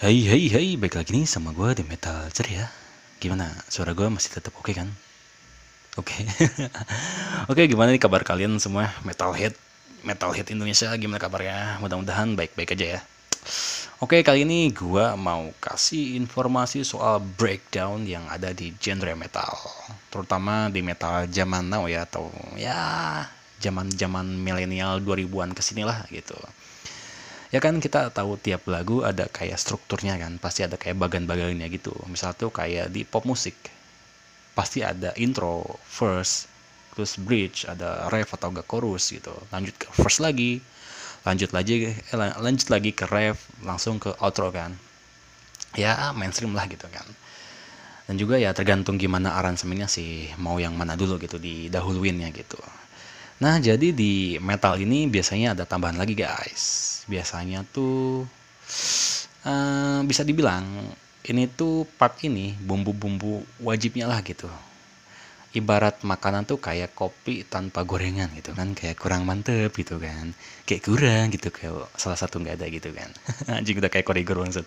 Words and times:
Hai 0.00 0.24
hai 0.24 0.48
hai, 0.48 0.68
baik 0.80 0.96
lagi 0.96 1.12
nih 1.12 1.28
sama 1.28 1.52
gue 1.52 1.76
di 1.76 1.84
Metal 1.84 2.24
Ceria. 2.32 2.72
Gimana, 3.20 3.52
suara 3.68 3.92
gue 3.92 4.08
masih 4.08 4.32
tetap 4.32 4.56
oke 4.56 4.72
kan? 4.72 4.88
Oke. 6.00 6.24
Oke, 7.52 7.68
gimana 7.68 7.92
nih 7.92 8.00
kabar 8.00 8.24
kalian 8.24 8.56
semua? 8.56 8.96
Metalhead 9.04 9.52
Metalhead 10.00 10.48
Indonesia, 10.48 10.88
gimana 10.96 11.20
kabarnya? 11.20 11.76
Mudah-mudahan 11.84 12.32
baik-baik 12.32 12.72
aja 12.80 12.86
ya. 12.96 13.00
Oke, 14.00 14.24
kali 14.24 14.48
ini 14.48 14.72
gue 14.72 15.04
mau 15.20 15.52
kasih 15.60 16.16
informasi 16.16 16.80
soal 16.80 17.20
breakdown 17.20 18.08
yang 18.08 18.24
ada 18.32 18.56
di 18.56 18.72
genre 18.80 19.12
metal. 19.12 19.52
Terutama 20.08 20.72
di 20.72 20.80
metal 20.80 21.28
zaman 21.28 21.68
now 21.68 21.84
ya, 21.84 22.08
atau 22.08 22.32
ya 22.56 22.80
zaman-zaman 23.60 24.24
milenial 24.32 25.04
2000-an 25.04 25.52
ke 25.52 25.60
sini 25.60 25.84
lah 25.84 26.08
gitu 26.08 26.40
ya 27.50 27.58
kan 27.58 27.82
kita 27.82 28.14
tahu 28.14 28.38
tiap 28.38 28.66
lagu 28.70 29.02
ada 29.02 29.26
kayak 29.26 29.58
strukturnya 29.58 30.14
kan 30.18 30.38
pasti 30.38 30.62
ada 30.66 30.78
kayak 30.78 30.98
bagian-bagiannya 30.98 31.66
gitu. 31.74 31.94
Misal 32.06 32.34
tuh 32.38 32.50
kayak 32.54 32.94
di 32.94 33.02
pop 33.02 33.26
musik 33.26 33.54
pasti 34.54 34.82
ada 34.82 35.14
intro 35.18 35.78
first 35.86 36.50
terus 36.94 37.14
bridge 37.16 37.64
ada 37.70 38.10
ref 38.10 38.34
atau 38.34 38.50
gak 38.54 38.66
chorus 38.70 39.10
gitu. 39.14 39.34
Lanjut 39.54 39.74
ke 39.78 39.86
first 39.94 40.22
lagi 40.22 40.62
lanjut 41.26 41.52
lagi 41.52 41.92
eh, 41.92 42.16
lanjut 42.16 42.68
lagi 42.72 42.90
ke 42.96 43.04
ref 43.10 43.50
langsung 43.66 43.98
ke 43.98 44.14
outro 44.22 44.50
kan. 44.54 44.74
Ya 45.78 46.10
mainstream 46.14 46.54
lah 46.54 46.66
gitu 46.70 46.86
kan. 46.90 47.06
Dan 48.10 48.18
juga 48.18 48.42
ya 48.42 48.50
tergantung 48.50 48.98
gimana 48.98 49.38
aransemennya 49.38 49.86
sih 49.86 50.34
mau 50.42 50.58
yang 50.58 50.74
mana 50.74 50.98
dulu 50.98 51.14
gitu 51.22 51.38
di 51.38 51.70
dahuluinnya 51.70 52.34
gitu. 52.34 52.58
Nah, 53.40 53.56
jadi 53.62 53.96
di 53.96 54.36
metal 54.42 54.76
ini 54.76 55.08
biasanya 55.08 55.56
ada 55.56 55.64
tambahan 55.64 55.96
lagi 55.96 56.12
guys. 56.12 56.99
Biasanya 57.10 57.66
tuh 57.74 58.24
uh, 59.42 60.00
bisa 60.06 60.22
dibilang 60.22 60.64
ini 61.28 61.44
tuh 61.50 61.84
part 61.98 62.16
ini 62.24 62.56
bumbu-bumbu 62.56 63.44
wajibnya 63.60 64.08
lah 64.08 64.22
gitu. 64.24 64.48
Ibarat 65.50 66.06
makanan 66.06 66.46
tuh 66.46 66.62
kayak 66.62 66.94
kopi 66.94 67.42
tanpa 67.42 67.82
gorengan 67.82 68.30
gitu 68.38 68.54
kan, 68.54 68.70
kayak 68.70 68.94
kurang 68.94 69.26
mantep 69.26 69.74
gitu 69.74 69.98
kan, 69.98 70.30
kayak 70.62 70.86
kurang 70.86 71.34
gitu 71.34 71.50
kayak 71.50 71.90
salah 71.98 72.14
satu 72.14 72.38
nggak 72.38 72.54
ada 72.62 72.66
gitu 72.70 72.94
kan. 72.94 73.10
Anjing 73.58 73.82
udah 73.82 73.90
kayak 73.90 74.06
korigor 74.06 74.38
banget. 74.38 74.62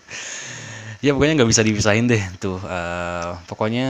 Ya 1.00 1.16
pokoknya 1.16 1.40
nggak 1.40 1.50
bisa 1.50 1.64
dipisahin 1.64 2.04
deh 2.04 2.20
tuh. 2.36 2.60
Uh, 2.60 3.32
pokoknya 3.48 3.88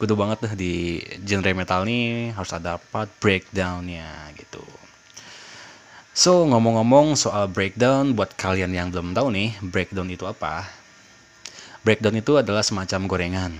kudu 0.00 0.16
banget 0.16 0.48
tuh 0.48 0.52
di 0.56 1.04
genre 1.28 1.52
metal 1.52 1.84
nih 1.84 2.32
harus 2.32 2.52
ada 2.56 2.80
part 2.80 3.12
breakdownnya 3.20 4.32
gitu. 4.40 4.64
So 6.10 6.42
ngomong-ngomong 6.42 7.14
soal 7.14 7.46
breakdown 7.46 8.18
buat 8.18 8.34
kalian 8.34 8.74
yang 8.74 8.90
belum 8.90 9.14
tahu 9.14 9.30
nih 9.30 9.54
breakdown 9.62 10.10
itu 10.10 10.26
apa? 10.26 10.66
Breakdown 11.86 12.18
itu 12.18 12.34
adalah 12.34 12.66
semacam 12.66 13.06
gorengan. 13.06 13.52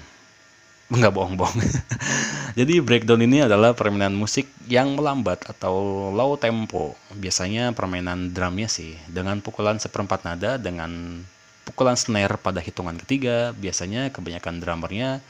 Enggak 0.91 1.15
bohong-bohong. 1.15 1.63
Jadi 2.59 2.83
breakdown 2.83 3.23
ini 3.23 3.47
adalah 3.47 3.71
permainan 3.71 4.19
musik 4.19 4.51
yang 4.67 4.99
melambat 4.99 5.47
atau 5.47 6.11
low 6.11 6.35
tempo. 6.35 6.99
Biasanya 7.15 7.71
permainan 7.71 8.35
drumnya 8.35 8.67
sih 8.67 8.99
dengan 9.07 9.39
pukulan 9.39 9.79
seperempat 9.79 10.27
nada 10.27 10.59
dengan 10.59 11.23
pukulan 11.63 11.95
snare 11.95 12.35
pada 12.35 12.59
hitungan 12.59 12.99
ketiga. 12.99 13.55
Biasanya 13.55 14.11
kebanyakan 14.11 14.59
drummernya 14.59 15.23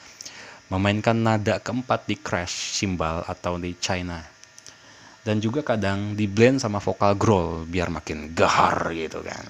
memainkan 0.73 1.21
nada 1.21 1.61
keempat 1.61 2.09
di 2.09 2.17
crash 2.17 2.81
cymbal 2.81 3.21
atau 3.29 3.61
di 3.61 3.77
China 3.77 4.30
dan 5.21 5.37
juga 5.37 5.61
kadang 5.61 6.17
di 6.17 6.25
blend 6.25 6.57
sama 6.57 6.81
vokal 6.81 7.13
growl 7.13 7.69
biar 7.69 7.93
makin 7.93 8.33
gahar 8.33 8.89
gitu 8.93 9.21
kan. 9.21 9.45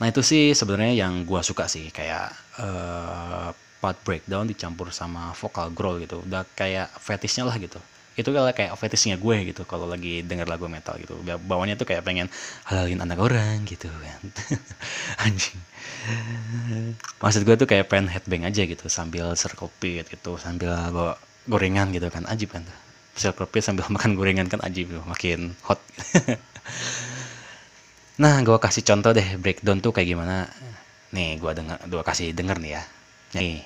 Nah 0.00 0.06
itu 0.08 0.24
sih 0.24 0.56
sebenarnya 0.56 1.04
yang 1.06 1.28
gua 1.28 1.44
suka 1.44 1.68
sih 1.68 1.92
kayak 1.92 2.32
uh, 2.58 3.52
part 3.82 3.98
breakdown 4.06 4.46
dicampur 4.46 4.94
sama 4.94 5.34
vokal 5.36 5.74
growl 5.74 6.00
gitu. 6.00 6.22
Udah 6.22 6.46
kayak 6.54 6.88
fetishnya 7.02 7.44
lah 7.44 7.58
gitu. 7.58 7.82
Itu 8.12 8.28
kayak 8.30 8.76
fetishnya 8.76 9.16
gue 9.16 9.36
gitu 9.50 9.64
kalau 9.64 9.88
lagi 9.88 10.20
denger 10.20 10.44
lagu 10.44 10.68
metal 10.68 11.00
gitu. 11.00 11.16
Bawahnya 11.24 11.80
tuh 11.80 11.88
kayak 11.88 12.04
pengen 12.04 12.28
halalin 12.68 13.00
anak 13.00 13.18
orang 13.18 13.64
gitu 13.64 13.88
kan. 13.88 14.20
Anjing. 15.24 15.58
Maksud 17.18 17.42
gue 17.42 17.56
tuh 17.56 17.66
kayak 17.66 17.88
pengen 17.88 18.12
headbang 18.12 18.44
aja 18.44 18.62
gitu 18.68 18.86
sambil 18.92 19.32
circle 19.34 19.72
pit 19.80 20.06
gitu 20.12 20.36
sambil 20.36 20.76
bawa 20.92 21.16
gorengan 21.48 21.88
gitu 21.90 22.06
kan. 22.12 22.28
Ajib 22.28 22.52
kan 22.52 22.62
circle 22.62 22.91
pit 23.48 23.64
sambil 23.64 23.84
makan 23.94 24.16
gorengan 24.16 24.48
kan 24.48 24.60
tuh 24.88 25.04
makin 25.08 25.56
hot. 25.66 25.80
Nah 28.22 28.38
gue 28.44 28.54
kasih 28.54 28.84
contoh 28.84 29.10
deh 29.16 29.24
breakdown 29.40 29.80
tuh 29.80 29.90
kayak 29.90 30.14
gimana. 30.14 30.46
Nih 31.16 31.40
gue 31.40 31.50
denger 31.58 31.80
gue 31.88 32.02
kasih 32.04 32.36
denger 32.36 32.60
nih 32.60 32.72
ya. 32.76 32.82
Nih 33.34 33.64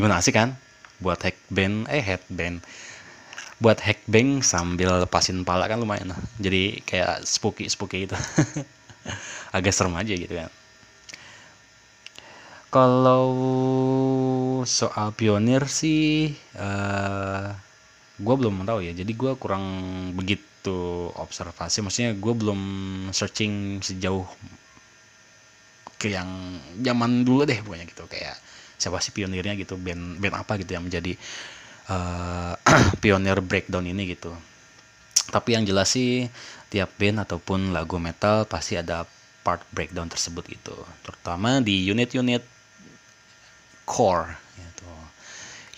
gimana 0.00 0.24
sih 0.24 0.32
kan? 0.32 0.56
Buat 1.04 1.20
hack 1.28 1.36
band 1.52 1.84
eh 1.92 2.00
headband 2.00 2.64
buat 3.60 3.76
hack 3.76 4.08
bang 4.08 4.40
sambil 4.40 5.04
lepasin 5.04 5.44
pala 5.44 5.68
kan 5.68 5.76
lumayan 5.76 6.16
lah. 6.16 6.20
Jadi 6.40 6.80
kayak 6.80 7.28
spooky 7.28 7.68
spooky 7.68 8.08
itu 8.08 8.16
agak 9.56 9.76
serem 9.76 9.92
aja 10.00 10.16
gitu 10.16 10.32
kan. 10.32 10.48
Kalau 12.72 13.28
soal 14.64 15.12
pionir 15.12 15.68
sih 15.68 16.32
uh, 16.56 16.64
eh, 16.64 17.46
gue 18.16 18.34
belum 18.40 18.64
tahu 18.64 18.80
ya. 18.80 18.96
Jadi 18.96 19.12
gue 19.12 19.32
kurang 19.36 19.64
begitu 20.16 21.12
observasi. 21.20 21.84
Maksudnya 21.84 22.16
gue 22.16 22.32
belum 22.32 22.60
searching 23.12 23.84
sejauh 23.84 24.24
ke 26.00 26.16
yang 26.16 26.56
zaman 26.80 27.28
dulu 27.28 27.44
deh 27.44 27.60
pokoknya 27.60 27.84
gitu. 27.84 28.08
Kayak 28.08 28.40
siapa 28.80 28.98
sih 29.04 29.12
pionirnya 29.12 29.52
gitu 29.60 29.76
band 29.76 30.16
band 30.16 30.34
apa 30.40 30.56
gitu 30.56 30.72
yang 30.72 30.88
menjadi 30.88 31.12
uh, 31.92 32.56
pionir 33.04 33.44
breakdown 33.44 33.84
ini 33.84 34.16
gitu. 34.16 34.32
Tapi 35.30 35.54
yang 35.54 35.68
jelas 35.68 35.92
sih 35.92 36.26
tiap 36.72 36.96
band 36.96 37.22
ataupun 37.22 37.76
lagu 37.76 38.00
metal 38.00 38.48
pasti 38.48 38.80
ada 38.80 39.04
part 39.44 39.60
breakdown 39.70 40.08
tersebut 40.08 40.48
gitu. 40.48 40.74
Terutama 41.04 41.60
di 41.60 41.84
unit-unit 41.86 42.42
core 43.84 44.32
gitu. 44.56 44.90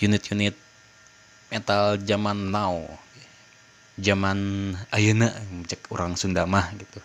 Unit-unit 0.07 0.55
metal 1.53 2.01
zaman 2.01 2.49
now 2.49 2.87
zaman 4.01 4.73
ayana 4.89 5.29
cek 5.69 5.93
orang 5.93 6.17
Sunda 6.17 6.49
mah 6.49 6.73
gitu. 6.79 7.01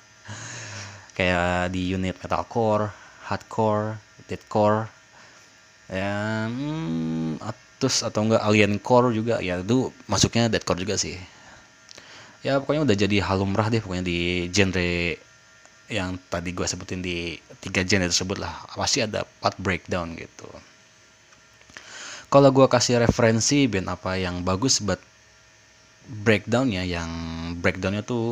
Kayak 1.18 1.74
di 1.74 1.92
unit 1.92 2.16
metalcore 2.21 2.94
hardcore 3.27 4.00
deathcore 4.30 4.88
ya 5.88 6.48
hmm, 6.51 7.39
Atus 7.39 8.04
atau 8.04 8.28
enggak 8.28 8.44
Alien 8.44 8.75
Core 8.81 9.13
juga. 9.16 9.39
Ya 9.39 9.60
itu 9.62 9.94
masuknya 10.10 10.51
Deadcore 10.51 10.81
juga 10.84 10.95
sih. 11.00 11.16
Ya 12.45 12.57
pokoknya 12.62 12.88
udah 12.88 12.95
jadi 12.98 13.18
halumrah 13.24 13.68
deh 13.69 13.81
pokoknya 13.81 14.06
di 14.06 14.50
genre 14.54 15.18
yang 15.88 16.19
tadi 16.28 16.51
gue 16.51 16.68
sebutin 16.68 17.00
di 17.00 17.39
tiga 17.63 17.86
genre 17.86 18.10
tersebut 18.10 18.38
lah. 18.42 18.66
Pasti 18.75 19.04
ada 19.06 19.24
part 19.39 19.56
breakdown 19.62 20.18
gitu. 20.18 20.48
Kalau 22.28 22.51
gue 22.51 22.68
kasih 22.68 23.00
referensi 23.00 23.72
band 23.72 23.88
apa 23.88 24.19
yang 24.19 24.44
bagus 24.44 24.83
buat 24.83 25.00
breakdownnya 26.07 26.83
yang 26.83 27.10
breakdownnya 27.63 28.04
tuh 28.04 28.25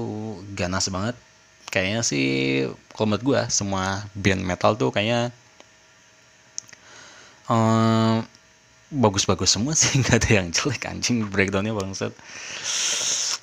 ganas 0.55 0.91
banget. 0.91 1.15
Kayaknya 1.71 2.01
sih 2.03 2.27
kalau 2.91 3.15
menurut 3.15 3.23
gue 3.23 3.41
semua 3.51 4.03
band 4.15 4.43
metal 4.43 4.75
tuh 4.75 4.91
kayaknya 4.91 5.31
bagus 7.45 9.25
bagus-bagus 9.25 9.49
semua 9.53 9.73
sih 9.77 9.97
nggak 10.01 10.17
ada 10.23 10.29
yang 10.41 10.47
jelek 10.49 10.89
anjing 10.89 11.25
breakdownnya 11.29 11.73
bangsat. 11.73 12.13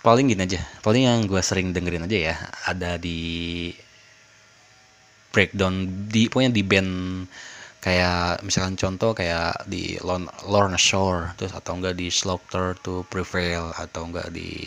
Paling 0.02 0.34
gini 0.34 0.43
aja 0.43 0.58
paling 0.82 1.06
yang 1.06 1.20
gue 1.31 1.38
sering 1.38 1.70
dengerin 1.70 2.10
aja 2.10 2.19
ya 2.19 2.37
ada 2.66 2.99
di 2.99 3.70
breakdown 5.31 5.87
di 6.10 6.26
pokoknya 6.26 6.50
di 6.50 6.62
band 6.66 6.93
kayak 7.78 8.43
misalkan 8.43 8.75
contoh 8.75 9.14
kayak 9.14 9.62
di 9.70 9.99
Lorna 10.02 10.78
Shore 10.78 11.38
terus 11.38 11.55
atau 11.55 11.78
enggak 11.78 11.94
di 11.94 12.10
Slaughter 12.10 12.75
to 12.82 13.06
Prevail 13.06 13.70
atau 13.78 14.10
enggak 14.10 14.34
di 14.34 14.66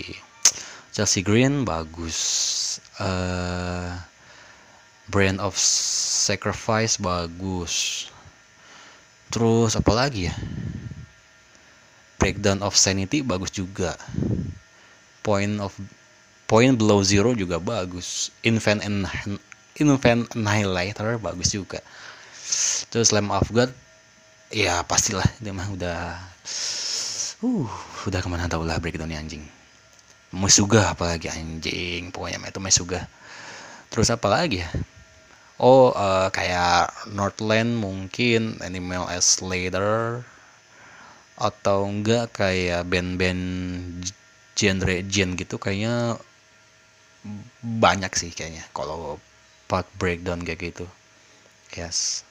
Chelsea 0.96 1.20
Green 1.20 1.68
bagus. 1.68 2.18
Uh, 2.96 4.00
Brand 5.06 5.38
of 5.38 5.54
Sacrifice 5.54 6.98
bagus 6.98 8.08
terus 9.36 9.76
apa 9.76 9.92
lagi 9.92 10.32
ya? 10.32 10.36
Breakdown 12.16 12.64
of 12.64 12.80
Sanity 12.80 13.20
bagus 13.20 13.52
juga. 13.52 14.00
Point 15.20 15.60
of 15.60 15.76
Point 16.48 16.80
Below 16.80 17.04
Zero 17.04 17.36
juga 17.36 17.60
bagus. 17.60 18.32
Invent 18.48 18.80
and 18.80 19.04
Invent 19.76 20.32
Annihilator 20.32 21.20
bagus 21.20 21.52
juga. 21.52 21.84
Terus 22.88 23.12
Lamb 23.12 23.36
of 23.36 23.52
God 23.52 23.76
ya 24.56 24.80
pastilah 24.88 25.28
dia 25.44 25.52
mah 25.52 25.68
udah 25.68 26.16
uh 27.44 27.72
udah 28.08 28.20
ke 28.24 28.28
mana 28.32 28.48
tau 28.48 28.64
lah 28.64 28.80
breakdownnya 28.80 29.20
anjing. 29.20 29.44
Mesuga 30.32 30.96
apalagi 30.96 31.28
anjing 31.28 32.08
pokoknya 32.16 32.40
itu 32.40 32.64
Mesuga 32.64 33.04
terus 33.92 34.08
apa 34.12 34.32
lagi 34.32 34.64
ya 34.64 34.70
oh 35.62 35.96
uh, 35.96 36.28
kayak 36.32 36.92
Northland 37.12 37.80
mungkin 37.80 38.60
Animal 38.60 39.08
as 39.08 39.40
Later 39.40 40.24
atau 41.36 41.84
enggak 41.88 42.32
kayak 42.32 42.88
band-band 42.88 43.44
genre 44.56 44.98
gen 45.12 45.36
gitu 45.36 45.60
kayaknya 45.60 46.16
banyak 47.60 48.12
sih 48.16 48.32
kayaknya 48.32 48.64
kalau 48.72 49.20
part 49.68 49.88
breakdown 50.00 50.46
kayak 50.46 50.72
gitu. 50.72 50.86
Yes. 51.76 52.24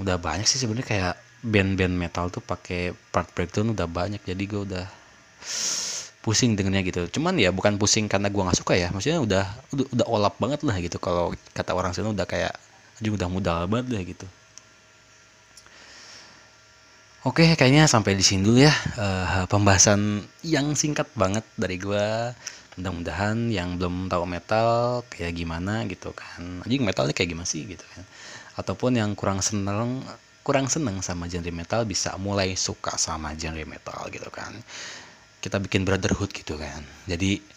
Udah 0.00 0.16
banyak 0.16 0.48
sih 0.48 0.60
sebenarnya 0.62 0.88
kayak 0.88 1.14
band-band 1.44 1.92
metal 1.92 2.32
tuh 2.32 2.40
pakai 2.40 2.96
part 3.12 3.28
breakdown 3.36 3.76
udah 3.76 3.84
banyak 3.84 4.22
jadi 4.24 4.42
gue 4.48 4.62
udah 4.64 4.86
pusing 6.26 6.58
dengernya 6.58 6.82
gitu. 6.82 7.02
Cuman 7.14 7.38
ya 7.38 7.54
bukan 7.54 7.78
pusing 7.78 8.10
karena 8.10 8.26
gue 8.26 8.42
nggak 8.42 8.58
suka 8.58 8.74
ya. 8.74 8.90
Maksudnya 8.90 9.22
udah 9.22 9.44
udah, 9.70 9.86
udah 9.94 10.06
olap 10.10 10.34
banget 10.42 10.66
lah 10.66 10.74
gitu. 10.82 10.98
Kalau 10.98 11.30
kata 11.54 11.70
orang 11.70 11.94
sana 11.94 12.10
udah 12.10 12.26
kayak 12.26 12.58
juga 12.98 13.22
udah 13.22 13.28
mudah 13.30 13.56
banget 13.70 13.86
lah 13.94 14.02
gitu. 14.02 14.26
Oke, 17.22 17.46
kayaknya 17.54 17.86
sampai 17.86 18.18
di 18.18 18.22
sini 18.26 18.42
dulu 18.42 18.58
ya 18.58 18.74
uh, 18.98 19.46
pembahasan 19.46 20.26
yang 20.42 20.74
singkat 20.74 21.06
banget 21.14 21.46
dari 21.54 21.78
gue. 21.78 22.34
Mudah-mudahan 22.76 23.48
yang 23.48 23.78
belum 23.78 24.10
tahu 24.10 24.26
metal 24.26 25.00
kayak 25.08 25.38
gimana 25.38 25.86
gitu 25.86 26.10
kan. 26.10 26.66
Anjing 26.66 26.82
metalnya 26.82 27.14
kayak 27.14 27.30
gimana 27.38 27.46
sih 27.46 27.62
gitu 27.70 27.86
kan. 27.86 28.02
Ataupun 28.58 28.98
yang 28.98 29.14
kurang 29.14 29.38
seneng 29.38 30.02
kurang 30.46 30.70
seneng 30.70 31.02
sama 31.02 31.26
genre 31.26 31.50
metal 31.50 31.82
bisa 31.82 32.14
mulai 32.22 32.54
suka 32.54 32.94
sama 32.94 33.34
genre 33.34 33.66
metal 33.66 34.06
gitu 34.14 34.30
kan 34.30 34.54
kita 35.40 35.62
bikin 35.62 35.86
brotherhood 35.86 36.32
gitu 36.32 36.56
kan. 36.58 36.82
Jadi 37.06 37.56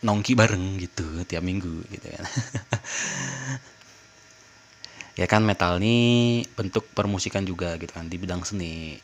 nongki 0.00 0.32
bareng 0.32 0.80
gitu 0.80 1.24
tiap 1.28 1.44
minggu 1.44 1.84
gitu 1.92 2.06
kan. 2.08 2.24
Ya 5.18 5.28
kan 5.28 5.44
metal 5.44 5.76
ini 5.82 6.40
bentuk 6.56 6.86
permusikan 6.96 7.44
juga 7.44 7.76
gitu 7.76 7.92
kan 7.92 8.08
di 8.08 8.16
bidang 8.16 8.40
seni. 8.40 8.96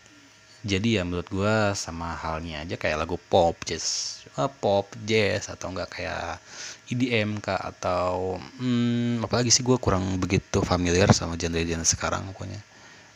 Jadi 0.65 0.97
ya 0.97 1.05
menurut 1.05 1.29
gue 1.29 1.77
sama 1.77 2.17
halnya 2.17 2.65
aja 2.65 2.81
kayak 2.81 3.05
lagu 3.05 3.21
pop 3.21 3.53
jazz. 3.69 4.17
Pop 4.63 4.89
jazz 5.05 5.53
atau 5.53 5.77
enggak 5.77 5.93
kayak 5.93 6.41
EDM 6.89 7.37
kah 7.45 7.61
atau 7.61 8.41
hmm, 8.41 9.29
apalagi 9.29 9.53
sih 9.53 9.61
gue 9.61 9.77
kurang 9.77 10.17
begitu 10.17 10.65
familiar 10.65 11.13
sama 11.13 11.37
genre-genre 11.37 11.85
sekarang 11.85 12.25
pokoknya. 12.33 12.65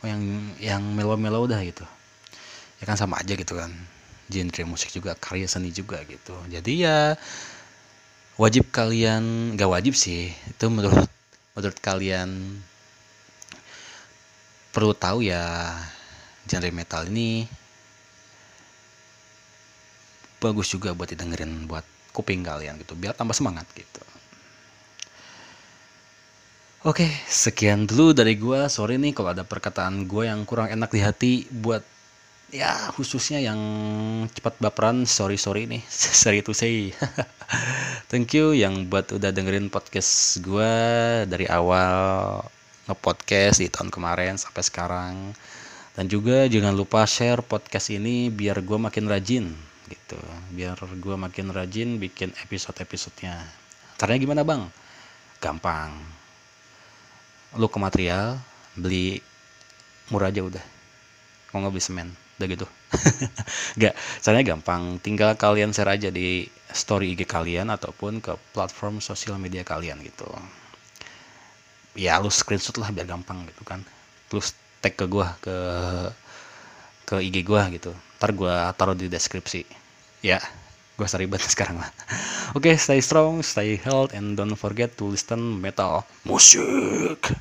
Oh, 0.03 0.07
yang 0.11 0.21
yang 0.61 0.83
melo-melo 0.93 1.41
udah 1.49 1.57
gitu. 1.65 1.87
Ya 2.77 2.85
kan 2.85 3.01
sama 3.01 3.17
aja 3.17 3.33
gitu 3.33 3.57
kan 3.57 3.73
genre 4.31 4.63
musik 4.63 4.89
juga 4.95 5.11
karya 5.19 5.45
seni 5.51 5.69
juga 5.75 5.99
gitu. 6.07 6.33
Jadi 6.47 6.87
ya 6.87 7.19
wajib 8.39 8.71
kalian 8.71 9.53
gak 9.59 9.71
wajib 9.71 9.93
sih. 9.93 10.31
Itu 10.47 10.71
menurut 10.71 11.11
menurut 11.53 11.77
kalian 11.83 12.29
perlu 14.71 14.95
tahu 14.95 15.27
ya 15.27 15.75
genre 16.47 16.71
metal 16.71 17.03
ini 17.11 17.45
bagus 20.41 20.73
juga 20.73 20.95
buat 20.97 21.11
didengerin 21.11 21.69
buat 21.69 21.85
kuping 22.15 22.41
kalian 22.41 22.81
gitu 22.81 22.97
biar 22.97 23.13
tambah 23.13 23.35
semangat 23.35 23.67
gitu. 23.75 24.01
Oke, 26.81 27.05
sekian 27.29 27.85
dulu 27.85 28.09
dari 28.09 28.33
gue. 28.41 28.65
Sorry 28.65 28.97
nih 28.97 29.13
kalau 29.13 29.37
ada 29.37 29.45
perkataan 29.45 30.09
gue 30.09 30.25
yang 30.25 30.41
kurang 30.49 30.65
enak 30.65 30.89
di 30.89 30.99
hati 31.05 31.31
buat 31.53 31.85
ya 32.51 32.91
khususnya 32.93 33.39
yang 33.39 33.59
cepat 34.29 34.59
baperan. 34.59 35.07
Sorry 35.07 35.39
sorry 35.39 35.65
nih, 35.65 35.81
sorry 36.21 36.43
to 36.45 36.51
say. 36.51 36.91
Thank 38.11 38.35
you 38.35 38.51
yang 38.51 38.91
buat 38.91 39.09
udah 39.11 39.31
dengerin 39.31 39.71
podcast 39.71 40.39
gue 40.43 40.73
dari 41.27 41.47
awal 41.47 42.43
ngepodcast 42.91 43.63
di 43.63 43.71
tahun 43.71 43.89
kemarin 43.89 44.35
sampai 44.35 44.63
sekarang. 44.63 45.15
Dan 45.91 46.07
juga 46.07 46.47
jangan 46.47 46.71
lupa 46.71 47.03
share 47.03 47.43
podcast 47.43 47.91
ini 47.91 48.31
biar 48.31 48.63
gue 48.63 48.79
makin 48.79 49.11
rajin 49.11 49.71
gitu 49.91 50.19
biar 50.55 50.79
gue 50.79 51.15
makin 51.19 51.51
rajin 51.51 51.99
bikin 51.99 52.31
episode-episodenya 52.47 53.43
caranya 53.99 54.19
gimana 54.23 54.41
bang 54.47 54.63
gampang 55.43 55.91
lu 57.59 57.67
ke 57.67 57.75
material 57.75 58.39
beli 58.79 59.19
murah 60.07 60.31
aja 60.31 60.41
udah 60.47 60.63
mau 61.51 61.59
nggak 61.59 61.73
beli 61.75 61.83
semen 61.83 62.07
udah 62.41 62.49
gitu. 62.49 62.67
Gak, 63.81 63.93
caranya 64.25 64.57
gampang. 64.57 64.97
Tinggal 64.97 65.37
kalian 65.37 65.69
share 65.69 65.93
aja 65.93 66.09
di 66.09 66.49
story 66.73 67.13
IG 67.13 67.29
kalian 67.29 67.69
ataupun 67.69 68.17
ke 68.17 68.33
platform 68.57 68.97
sosial 68.97 69.37
media 69.37 69.61
kalian 69.61 70.01
gitu. 70.01 70.25
Ya 71.93 72.17
lu 72.17 72.33
screenshot 72.33 72.81
lah 72.81 72.89
biar 72.89 73.05
gampang 73.05 73.45
gitu 73.45 73.61
kan. 73.61 73.85
Terus 74.33 74.57
tag 74.81 74.97
ke 74.97 75.05
gua 75.05 75.37
ke 75.37 75.55
ke 77.05 77.15
IG 77.21 77.45
gua 77.45 77.69
gitu. 77.69 77.93
Ntar 78.17 78.33
gua 78.33 78.73
taruh 78.73 78.97
di 78.97 79.05
deskripsi. 79.05 79.61
Ya 80.25 80.41
gue 81.01 81.07
ribet 81.17 81.41
sekarang 81.53 81.81
lah. 81.81 81.89
Oke 82.53 82.73
okay, 82.73 82.75
stay 82.77 83.01
strong 83.01 83.41
stay 83.41 83.73
healthy 83.81 84.21
and 84.21 84.37
don't 84.37 84.53
forget 84.53 84.93
to 84.93 85.09
listen 85.09 85.57
metal 85.57 86.05
music 86.29 87.33